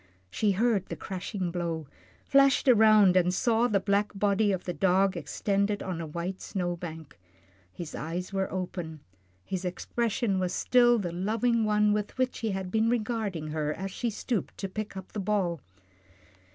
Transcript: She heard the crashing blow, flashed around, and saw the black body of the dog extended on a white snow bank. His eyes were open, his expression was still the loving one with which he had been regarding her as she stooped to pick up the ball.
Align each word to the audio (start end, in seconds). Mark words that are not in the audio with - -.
She 0.31 0.53
heard 0.53 0.87
the 0.87 0.95
crashing 0.95 1.51
blow, 1.51 1.85
flashed 2.25 2.67
around, 2.67 3.15
and 3.15 3.31
saw 3.31 3.67
the 3.67 3.79
black 3.79 4.11
body 4.15 4.51
of 4.51 4.63
the 4.63 4.73
dog 4.73 5.15
extended 5.15 5.83
on 5.83 6.01
a 6.01 6.07
white 6.07 6.41
snow 6.41 6.75
bank. 6.75 7.19
His 7.71 7.93
eyes 7.93 8.33
were 8.33 8.51
open, 8.51 9.01
his 9.45 9.63
expression 9.63 10.39
was 10.39 10.55
still 10.55 10.97
the 10.97 11.11
loving 11.11 11.65
one 11.65 11.93
with 11.93 12.17
which 12.17 12.39
he 12.39 12.49
had 12.49 12.71
been 12.71 12.89
regarding 12.89 13.49
her 13.49 13.75
as 13.75 13.91
she 13.91 14.09
stooped 14.09 14.57
to 14.57 14.67
pick 14.67 14.97
up 14.97 15.11
the 15.11 15.19
ball. 15.19 15.61